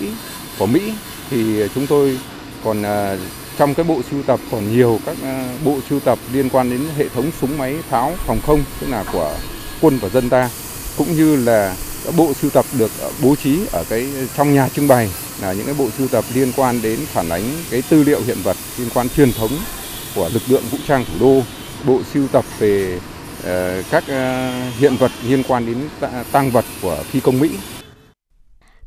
[0.59, 0.93] của Mỹ
[1.29, 2.19] thì chúng tôi
[2.63, 3.17] còn ờ,
[3.57, 6.81] trong cái bộ sưu tập còn nhiều các ờ, bộ sưu tập liên quan đến
[6.97, 9.35] hệ thống súng máy pháo phòng không tức là của
[9.81, 10.49] quân và dân ta
[10.97, 14.69] cũng như là các bộ sưu tập được ờ, bố trí ở cái trong nhà
[14.69, 15.09] trưng bày
[15.41, 18.37] là những cái bộ sưu tập liên quan đến phản ánh cái tư liệu hiện
[18.43, 19.51] vật liên quan truyền thống
[20.15, 21.41] của lực lượng vũ trang thủ đô
[21.85, 22.99] bộ sưu tập về
[23.39, 25.77] uh, các uh, hiện vật liên quan đến
[26.31, 27.49] tăng vật của phi công Mỹ.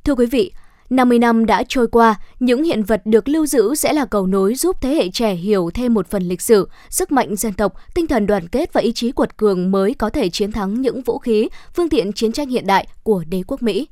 [0.04, 0.52] Thưa quý vị,
[0.90, 4.54] 50 năm đã trôi qua, những hiện vật được lưu giữ sẽ là cầu nối
[4.54, 8.06] giúp thế hệ trẻ hiểu thêm một phần lịch sử, sức mạnh dân tộc, tinh
[8.06, 11.18] thần đoàn kết và ý chí quật cường mới có thể chiến thắng những vũ
[11.18, 13.88] khí, phương tiện chiến tranh hiện đại của đế quốc Mỹ.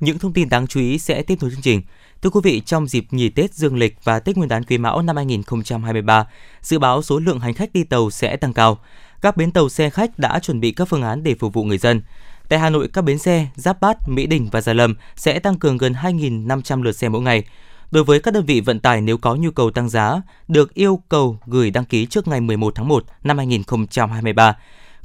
[0.00, 1.82] Những thông tin đáng chú ý sẽ tiếp tục chương trình.
[2.22, 5.02] Thưa quý vị, trong dịp nghỉ Tết Dương lịch và Tết Nguyên đán Quý Mão
[5.02, 6.26] năm 2023,
[6.62, 8.78] dự báo số lượng hành khách đi tàu sẽ tăng cao.
[9.22, 11.78] Các bến tàu xe khách đã chuẩn bị các phương án để phục vụ người
[11.78, 12.02] dân.
[12.48, 15.58] Tại Hà Nội, các bến xe Giáp Bát, Mỹ Đình và Gia Lâm sẽ tăng
[15.58, 17.44] cường gần 2.500 lượt xe mỗi ngày.
[17.90, 21.00] Đối với các đơn vị vận tải nếu có nhu cầu tăng giá, được yêu
[21.08, 24.56] cầu gửi đăng ký trước ngày 11 tháng 1 năm 2023.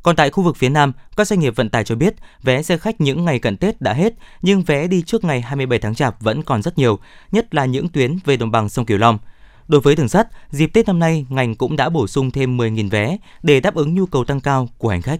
[0.03, 2.77] Còn tại khu vực phía Nam, các doanh nghiệp vận tải cho biết vé xe
[2.77, 6.21] khách những ngày cận Tết đã hết, nhưng vé đi trước ngày 27 tháng Chạp
[6.21, 6.99] vẫn còn rất nhiều,
[7.31, 9.19] nhất là những tuyến về đồng bằng sông Cửu Long.
[9.67, 12.89] Đối với đường sắt, dịp Tết năm nay, ngành cũng đã bổ sung thêm 10.000
[12.89, 15.19] vé để đáp ứng nhu cầu tăng cao của hành khách.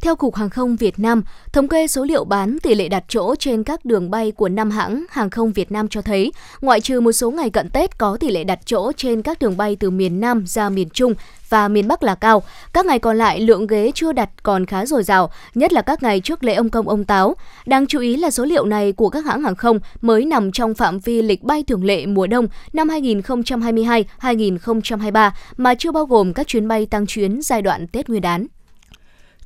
[0.00, 3.34] Theo Cục Hàng không Việt Nam, thống kê số liệu bán tỷ lệ đặt chỗ
[3.38, 7.00] trên các đường bay của năm hãng hàng không Việt Nam cho thấy, ngoại trừ
[7.00, 9.90] một số ngày cận Tết có tỷ lệ đặt chỗ trên các đường bay từ
[9.90, 11.14] miền Nam ra miền Trung
[11.48, 12.42] và miền Bắc là cao.
[12.72, 16.02] Các ngày còn lại lượng ghế chưa đặt còn khá dồi dào, nhất là các
[16.02, 17.34] ngày trước lễ ông công ông táo.
[17.66, 20.74] Đáng chú ý là số liệu này của các hãng hàng không mới nằm trong
[20.74, 26.46] phạm vi lịch bay thường lệ mùa đông năm 2022-2023 mà chưa bao gồm các
[26.46, 28.46] chuyến bay tăng chuyến giai đoạn Tết Nguyên đán.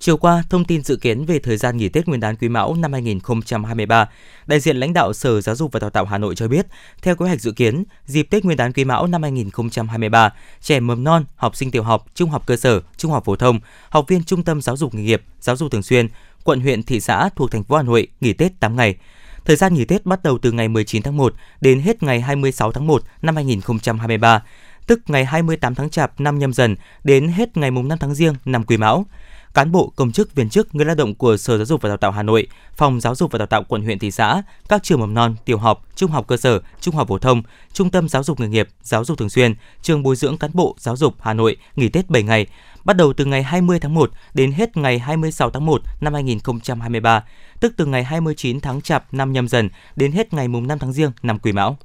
[0.05, 2.75] Chiều qua, thông tin dự kiến về thời gian nghỉ Tết Nguyên đán Quý Mão
[2.75, 4.09] năm 2023,
[4.47, 6.67] đại diện lãnh đạo Sở Giáo dục và Đào tạo Hà Nội cho biết,
[7.03, 11.05] theo kế hoạch dự kiến, dịp Tết Nguyên đán Quý Mão năm 2023, trẻ mầm
[11.05, 14.25] non, học sinh tiểu học, trung học cơ sở, trung học phổ thông, học viên
[14.25, 16.09] trung tâm giáo dục nghề nghiệp, giáo dục thường xuyên,
[16.45, 18.97] quận huyện, thị xã thuộc thành phố Hà Nội nghỉ Tết 8 ngày.
[19.45, 22.73] Thời gian nghỉ Tết bắt đầu từ ngày 19 tháng 1 đến hết ngày 26
[22.73, 24.43] tháng 1 năm 2023,
[24.87, 28.35] tức ngày 28 tháng Chạp năm nhâm dần đến hết ngày mùng 5 tháng Giêng
[28.45, 29.07] năm Quý Mão
[29.55, 31.97] cán bộ, công chức, viên chức, người lao động của Sở Giáo dục và Đào
[31.97, 35.01] tạo Hà Nội, Phòng Giáo dục và Đào tạo quận huyện thị xã, các trường
[35.01, 38.23] mầm non, tiểu học, trung học cơ sở, trung học phổ thông, trung tâm giáo
[38.23, 41.35] dục nghề nghiệp, giáo dục thường xuyên, trường bồi dưỡng cán bộ giáo dục Hà
[41.35, 42.47] Nội nghỉ Tết 7 ngày,
[42.85, 47.25] bắt đầu từ ngày 20 tháng 1 đến hết ngày 26 tháng 1 năm 2023,
[47.61, 51.11] tức từ ngày 29 tháng Chạp năm nhâm dần đến hết ngày 5 tháng Giêng
[51.23, 51.79] năm Quý Mão.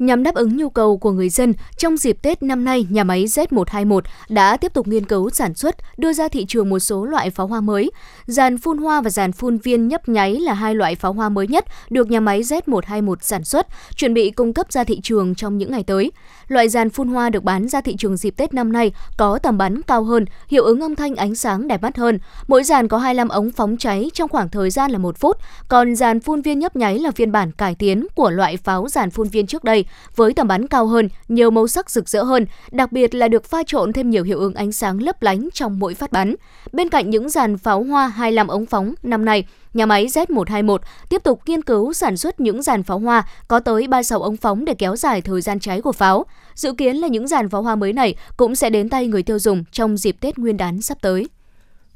[0.00, 3.24] Nhằm đáp ứng nhu cầu của người dân, trong dịp Tết năm nay, nhà máy
[3.24, 7.30] Z121 đã tiếp tục nghiên cứu sản xuất, đưa ra thị trường một số loại
[7.30, 7.90] pháo hoa mới.
[8.26, 11.46] Dàn phun hoa và dàn phun viên nhấp nháy là hai loại pháo hoa mới
[11.46, 15.58] nhất được nhà máy Z121 sản xuất, chuẩn bị cung cấp ra thị trường trong
[15.58, 16.12] những ngày tới.
[16.50, 19.58] Loại dàn phun hoa được bán ra thị trường dịp Tết năm nay có tầm
[19.58, 22.18] bắn cao hơn, hiệu ứng âm thanh ánh sáng đẹp mắt hơn.
[22.48, 25.36] Mỗi dàn có 25 ống phóng cháy trong khoảng thời gian là 1 phút,
[25.68, 29.10] còn dàn phun viên nhấp nháy là phiên bản cải tiến của loại pháo dàn
[29.10, 29.84] phun viên trước đây
[30.16, 33.44] với tầm bắn cao hơn, nhiều màu sắc rực rỡ hơn, đặc biệt là được
[33.44, 36.34] pha trộn thêm nhiều hiệu ứng ánh sáng lấp lánh trong mỗi phát bắn.
[36.72, 40.78] Bên cạnh những dàn pháo hoa 25 ống phóng năm nay, nhà máy Z121
[41.08, 44.64] tiếp tục nghiên cứu sản xuất những dàn pháo hoa có tới 36 ống phóng
[44.64, 46.24] để kéo dài thời gian cháy của pháo.
[46.54, 49.38] Dự kiến là những dàn pháo hoa mới này cũng sẽ đến tay người tiêu
[49.38, 51.28] dùng trong dịp Tết Nguyên đán sắp tới.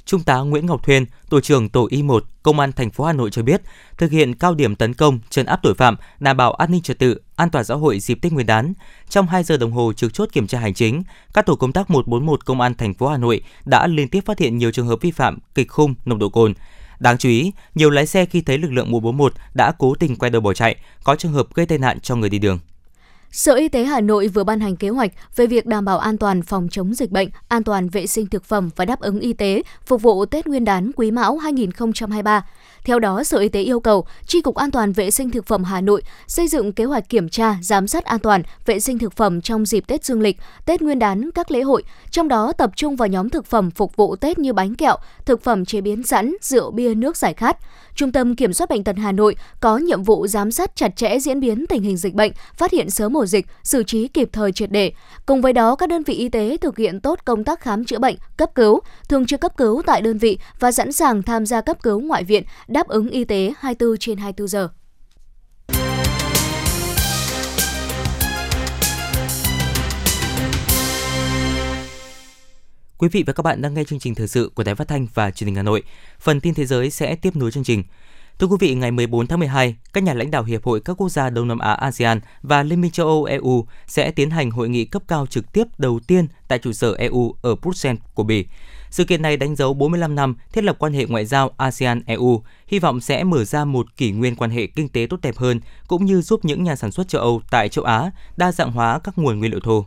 [0.05, 3.31] Trung tá Nguyễn Ngọc Thuyên, tổ trưởng tổ Y1, Công an thành phố Hà Nội
[3.31, 3.61] cho biết,
[3.97, 6.99] thực hiện cao điểm tấn công, trấn áp tội phạm, đảm bảo an ninh trật
[6.99, 8.73] tự, an toàn xã hội dịp Tết Nguyên đán.
[9.09, 11.89] Trong 2 giờ đồng hồ trực chốt kiểm tra hành chính, các tổ công tác
[11.89, 15.01] 141 Công an thành phố Hà Nội đã liên tiếp phát hiện nhiều trường hợp
[15.01, 16.53] vi phạm kịch khung nồng độ cồn.
[16.99, 20.31] Đáng chú ý, nhiều lái xe khi thấy lực lượng 141 đã cố tình quay
[20.31, 22.59] đầu bỏ chạy, có trường hợp gây tai nạn cho người đi đường.
[23.31, 26.17] Sở Y tế Hà Nội vừa ban hành kế hoạch về việc đảm bảo an
[26.17, 29.33] toàn phòng chống dịch bệnh, an toàn vệ sinh thực phẩm và đáp ứng y
[29.33, 32.45] tế phục vụ Tết Nguyên đán Quý Mão 2023.
[32.85, 35.63] Theo đó, Sở Y tế yêu cầu Tri cục An toàn vệ sinh thực phẩm
[35.63, 39.13] Hà Nội xây dựng kế hoạch kiểm tra, giám sát an toàn vệ sinh thực
[39.13, 42.71] phẩm trong dịp Tết Dương lịch, Tết Nguyên đán, các lễ hội, trong đó tập
[42.75, 44.95] trung vào nhóm thực phẩm phục vụ Tết như bánh kẹo,
[45.25, 47.57] thực phẩm chế biến sẵn, rượu bia, nước giải khát.
[47.95, 51.19] Trung tâm Kiểm soát bệnh tật Hà Nội có nhiệm vụ giám sát chặt chẽ
[51.19, 54.51] diễn biến tình hình dịch bệnh, phát hiện sớm ổ dịch, xử trí kịp thời
[54.51, 54.91] triệt để.
[55.25, 57.99] Cùng với đó, các đơn vị y tế thực hiện tốt công tác khám chữa
[57.99, 58.79] bệnh, cấp cứu,
[59.09, 62.23] thường trực cấp cứu tại đơn vị và sẵn sàng tham gia cấp cứu ngoại
[62.23, 64.69] viện, đáp ứng y tế 24 trên 24 giờ.
[72.97, 75.07] Quý vị và các bạn đang nghe chương trình thời sự của Đài Phát thanh
[75.13, 75.83] và Truyền hình Hà Nội.
[76.19, 77.83] Phần tin thế giới sẽ tiếp nối chương trình.
[78.39, 81.09] Thưa quý vị, ngày 14 tháng 12, các nhà lãnh đạo Hiệp hội các quốc
[81.09, 84.69] gia Đông Nam Á ASEAN và Liên minh châu Âu EU sẽ tiến hành hội
[84.69, 88.45] nghị cấp cao trực tiếp đầu tiên tại trụ sở EU ở Bruxelles của Bỉ.
[88.89, 92.79] Sự kiện này đánh dấu 45 năm thiết lập quan hệ ngoại giao ASEAN-EU, hy
[92.79, 96.05] vọng sẽ mở ra một kỷ nguyên quan hệ kinh tế tốt đẹp hơn, cũng
[96.05, 99.17] như giúp những nhà sản xuất châu Âu tại châu Á đa dạng hóa các
[99.17, 99.85] nguồn nguyên liệu thô.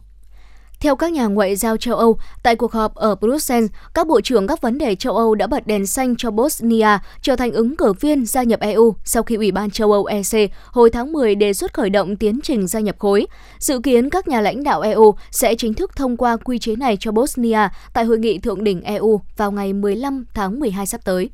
[0.81, 4.47] Theo các nhà ngoại giao châu Âu, tại cuộc họp ở Brussels, các bộ trưởng
[4.47, 7.93] các vấn đề châu Âu đã bật đèn xanh cho Bosnia trở thành ứng cử
[7.93, 11.53] viên gia nhập EU sau khi Ủy ban châu Âu EC hồi tháng 10 đề
[11.53, 13.27] xuất khởi động tiến trình gia nhập khối.
[13.59, 16.97] Dự kiến các nhà lãnh đạo EU sẽ chính thức thông qua quy chế này
[17.01, 21.31] cho Bosnia tại hội nghị thượng đỉnh EU vào ngày 15 tháng 12 sắp tới.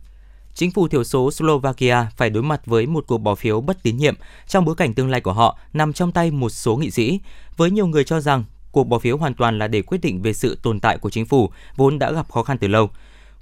[0.54, 3.96] chính phủ thiểu số Slovakia phải đối mặt với một cuộc bỏ phiếu bất tín
[3.96, 4.14] nhiệm
[4.48, 7.20] trong bối cảnh tương lai của họ nằm trong tay một số nghị sĩ,
[7.56, 8.44] với nhiều người cho rằng
[8.74, 11.26] cuộc bỏ phiếu hoàn toàn là để quyết định về sự tồn tại của chính
[11.26, 12.90] phủ vốn đã gặp khó khăn từ lâu.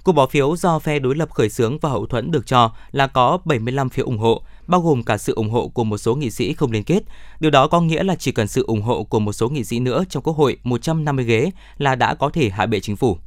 [0.03, 3.07] Cuộc bỏ phiếu do phe đối lập khởi xướng và hậu thuẫn được cho là
[3.07, 6.29] có 75 phiếu ủng hộ, bao gồm cả sự ủng hộ của một số nghị
[6.29, 7.03] sĩ không liên kết.
[7.39, 9.79] Điều đó có nghĩa là chỉ cần sự ủng hộ của một số nghị sĩ
[9.79, 13.17] nữa trong Quốc hội 150 ghế là đã có thể hạ bệ chính phủ.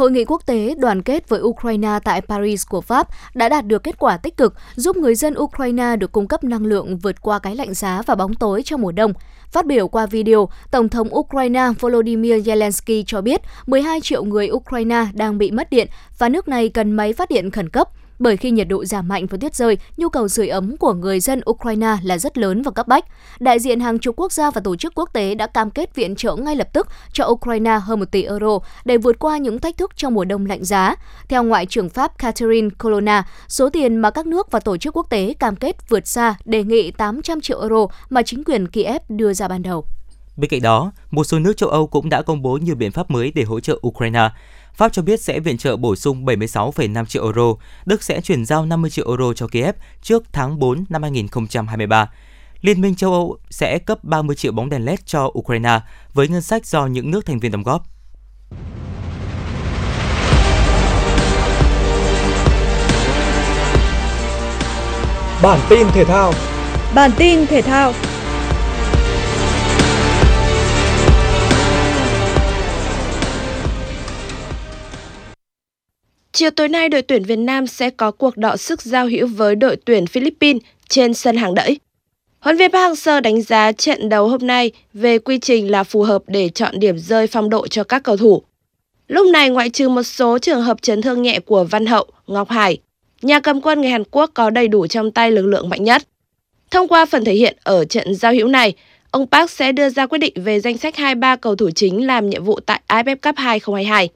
[0.00, 3.82] Hội nghị quốc tế đoàn kết với Ukraine tại Paris của Pháp đã đạt được
[3.82, 7.38] kết quả tích cực, giúp người dân Ukraine được cung cấp năng lượng vượt qua
[7.38, 9.12] cái lạnh giá và bóng tối trong mùa đông.
[9.50, 15.06] Phát biểu qua video, Tổng thống Ukraine Volodymyr Zelensky cho biết 12 triệu người Ukraine
[15.14, 17.88] đang bị mất điện và nước này cần máy phát điện khẩn cấp
[18.20, 21.20] bởi khi nhiệt độ giảm mạnh và tuyết rơi, nhu cầu sưởi ấm của người
[21.20, 23.04] dân Ukraine là rất lớn và cấp bách.
[23.40, 26.16] Đại diện hàng chục quốc gia và tổ chức quốc tế đã cam kết viện
[26.16, 29.76] trợ ngay lập tức cho Ukraine hơn 1 tỷ euro để vượt qua những thách
[29.76, 30.96] thức trong mùa đông lạnh giá.
[31.28, 35.10] Theo Ngoại trưởng Pháp Catherine Colonna, số tiền mà các nước và tổ chức quốc
[35.10, 39.32] tế cam kết vượt xa đề nghị 800 triệu euro mà chính quyền Kiev đưa
[39.32, 39.84] ra ban đầu.
[40.36, 43.10] Bên cạnh đó, một số nước châu Âu cũng đã công bố nhiều biện pháp
[43.10, 44.28] mới để hỗ trợ Ukraine.
[44.80, 47.54] Pháp cho biết sẽ viện trợ bổ sung 76,5 triệu euro,
[47.86, 52.10] Đức sẽ chuyển giao 50 triệu euro cho Kiev trước tháng 4 năm 2023.
[52.60, 55.80] Liên minh châu Âu sẽ cấp 30 triệu bóng đèn LED cho Ukraine
[56.14, 57.82] với ngân sách do những nước thành viên đóng góp.
[65.42, 66.32] Bản tin thể thao
[66.94, 67.92] Bản tin thể thao
[76.32, 79.54] Chiều tối nay, đội tuyển Việt Nam sẽ có cuộc đọ sức giao hữu với
[79.54, 81.78] đội tuyển Philippines trên sân hàng đẫy.
[82.40, 86.02] Huấn viên Park Hang-seo đánh giá trận đấu hôm nay về quy trình là phù
[86.02, 88.42] hợp để chọn điểm rơi phong độ cho các cầu thủ.
[89.08, 92.48] Lúc này, ngoại trừ một số trường hợp chấn thương nhẹ của Văn Hậu, Ngọc
[92.48, 92.78] Hải,
[93.22, 96.02] nhà cầm quân người Hàn Quốc có đầy đủ trong tay lực lượng mạnh nhất.
[96.70, 98.74] Thông qua phần thể hiện ở trận giao hữu này,
[99.10, 102.30] ông Park sẽ đưa ra quyết định về danh sách 23 cầu thủ chính làm
[102.30, 104.08] nhiệm vụ tại AFF Cup 2022.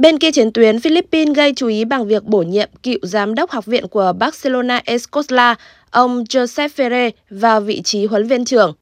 [0.00, 3.50] Bên kia chiến tuyến, Philippines gây chú ý bằng việc bổ nhiệm cựu giám đốc
[3.50, 5.54] học viện của Barcelona Escosla,
[5.90, 8.72] ông Joseph Ferre vào vị trí huấn viên trưởng.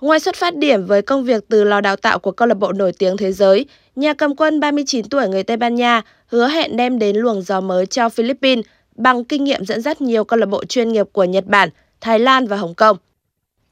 [0.00, 2.72] Ngoài xuất phát điểm với công việc từ lò đào tạo của câu lạc bộ
[2.72, 3.66] nổi tiếng thế giới,
[3.96, 7.60] nhà cầm quân 39 tuổi người Tây Ban Nha hứa hẹn đem đến luồng gió
[7.60, 8.64] mới cho Philippines
[8.96, 11.68] bằng kinh nghiệm dẫn dắt nhiều câu lạc bộ chuyên nghiệp của Nhật Bản,
[12.00, 12.96] Thái Lan và Hồng Kông.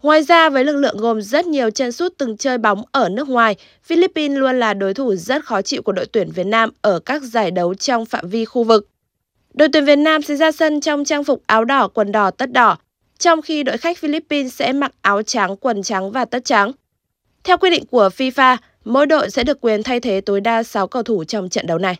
[0.06, 3.28] Ngoài ra, với lực lượng gồm rất nhiều chân sút từng chơi bóng ở nước
[3.28, 6.98] ngoài, Philippines luôn là đối thủ rất khó chịu của đội tuyển Việt Nam ở
[6.98, 8.88] các giải đấu trong phạm vi khu vực.
[9.54, 12.52] Đội tuyển Việt Nam sẽ ra sân trong trang phục áo đỏ, quần đỏ, tất
[12.52, 12.76] đỏ,
[13.18, 16.72] trong khi đội khách Philippines sẽ mặc áo trắng, quần trắng và tất trắng.
[17.44, 20.86] Theo quy định của FIFA, mỗi đội sẽ được quyền thay thế tối đa 6
[20.86, 21.96] cầu thủ trong trận đấu này.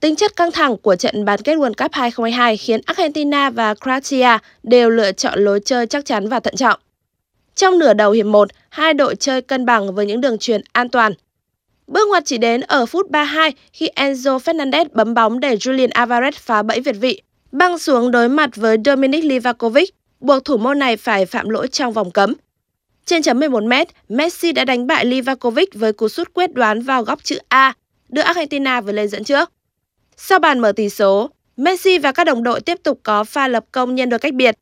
[0.00, 4.38] Tính chất căng thẳng của trận bán kết World Cup 2022 khiến Argentina và Croatia
[4.62, 6.80] đều lựa chọn lối chơi chắc chắn và thận trọng.
[7.54, 10.88] Trong nửa đầu hiệp 1, hai đội chơi cân bằng với những đường truyền an
[10.88, 11.12] toàn.
[11.86, 16.32] Bước ngoặt chỉ đến ở phút 32 khi Enzo Fernandez bấm bóng để Julian Alvarez
[16.36, 20.96] phá bẫy việt vị, băng xuống đối mặt với Dominic Livakovic, buộc thủ môn này
[20.96, 22.34] phải phạm lỗi trong vòng cấm.
[23.06, 27.24] Trên chấm 11m, Messi đã đánh bại Livakovic với cú sút quyết đoán vào góc
[27.24, 27.72] chữ A,
[28.08, 29.50] đưa Argentina vượt lên dẫn trước.
[30.22, 33.64] Sau bàn mở tỷ số, Messi và các đồng đội tiếp tục có pha lập
[33.72, 34.54] công nhân đôi cách biệt.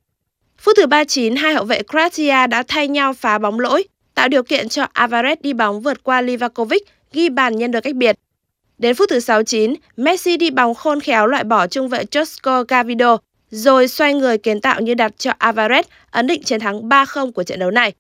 [0.59, 4.42] Phút thứ 39, hai hậu vệ Croatia đã thay nhau phá bóng lỗi, tạo điều
[4.42, 8.18] kiện cho Alvarez đi bóng vượt qua Livakovic, ghi bàn nhân đôi cách biệt.
[8.79, 13.16] Đến phút thứ 69, Messi đi bóng khôn khéo loại bỏ trung vệ Josko Gavido,
[13.51, 17.42] rồi xoay người kiến tạo như đặt cho Alvarez ấn định chiến thắng 3-0 của
[17.42, 17.92] trận đấu này.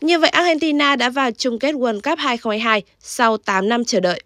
[0.00, 4.22] Như vậy Argentina đã vào chung kết World Cup 2022 sau 8 năm chờ đợi.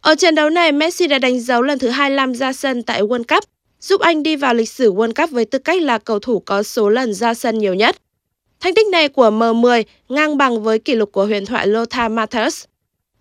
[0.00, 3.24] Ở trận đấu này, Messi đã đánh dấu lần thứ 25 ra sân tại World
[3.24, 3.44] Cup,
[3.80, 6.62] giúp anh đi vào lịch sử World Cup với tư cách là cầu thủ có
[6.62, 7.96] số lần ra sân nhiều nhất.
[8.60, 12.64] Thành tích này của M10 ngang bằng với kỷ lục của huyền thoại Lothar Matthäus.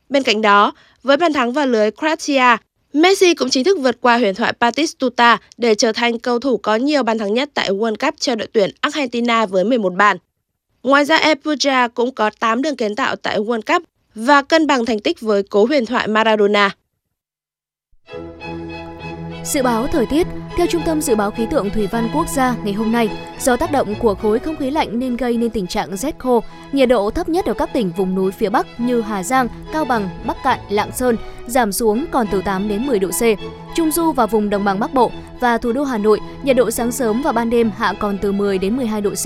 [0.10, 2.58] Bên cạnh đó, với bàn thắng vào lưới Croatia,
[2.94, 6.76] Messi cũng chính thức vượt qua huyền thoại Batistuta để trở thành cầu thủ có
[6.76, 10.18] nhiều bàn thắng nhất tại World Cup cho đội tuyển Argentina với 11 bàn.
[10.84, 13.84] Ngoài ra, Epuja cũng có 8 đường kiến tạo tại World Cup
[14.20, 16.70] và cân bằng thành tích với cố huyền thoại Maradona.
[19.44, 20.28] Dự báo thời tiết,
[20.58, 23.58] theo Trung tâm Dự báo Khí tượng Thủy văn Quốc gia ngày hôm nay, do
[23.58, 26.90] tác động của khối không khí lạnh nên gây nên tình trạng rét khô, nhiệt
[26.90, 30.10] độ thấp nhất ở các tỉnh vùng núi phía Bắc như Hà Giang, Cao Bằng,
[30.26, 33.22] Bắc Cạn, Lạng Sơn giảm xuống còn từ 8 đến 10 độ C.
[33.76, 36.72] Trung Du và vùng đồng bằng Bắc Bộ và thủ đô Hà Nội, nhiệt độ
[36.72, 39.26] sáng sớm và ban đêm hạ còn từ 10 đến 12 độ C.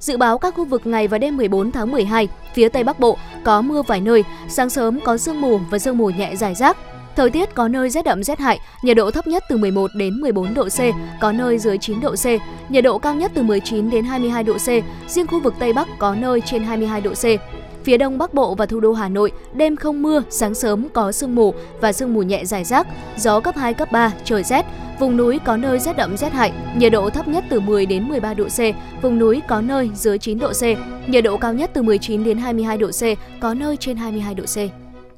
[0.00, 3.18] Dự báo các khu vực ngày và đêm 14 tháng 12, phía Tây Bắc Bộ
[3.44, 6.76] có mưa vài nơi, sáng sớm có sương mù và sương mù nhẹ rải rác.
[7.16, 10.20] Thời tiết có nơi rét đậm rét hại, nhiệt độ thấp nhất từ 11 đến
[10.20, 10.78] 14 độ C,
[11.20, 12.26] có nơi dưới 9 độ C,
[12.70, 14.68] nhiệt độ cao nhất từ 19 đến 22 độ C,
[15.08, 17.24] riêng khu vực Tây Bắc có nơi trên 22 độ C.
[17.84, 21.12] Phía đông bắc bộ và thủ đô Hà Nội, đêm không mưa, sáng sớm có
[21.12, 24.66] sương mù và sương mù nhẹ dài rác, gió cấp 2, cấp 3, trời rét.
[24.98, 28.08] Vùng núi có nơi rét đậm rét hại, nhiệt độ thấp nhất từ 10 đến
[28.08, 28.58] 13 độ C,
[29.02, 30.62] vùng núi có nơi dưới 9 độ C,
[31.08, 33.02] nhiệt độ cao nhất từ 19 đến 22 độ C,
[33.40, 34.56] có nơi trên 22 độ C.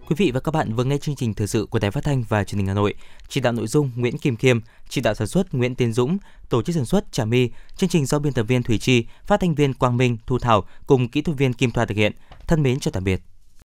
[0.09, 2.25] Quý vị và các bạn vừa nghe chương trình thời sự của Đài Phát thanh
[2.29, 2.95] và Truyền hình Hà Nội.
[3.29, 6.63] Chỉ đạo nội dung Nguyễn Kim Khiêm, chỉ đạo sản xuất Nguyễn Tiến Dũng, tổ
[6.63, 9.55] chức sản xuất Trà My, chương trình do biên tập viên Thủy Chi, phát thanh
[9.55, 12.13] viên Quang Minh, Thu Thảo cùng kỹ thuật viên Kim Thoa thực hiện.
[12.47, 13.32] Thân mến chào tạm biệt.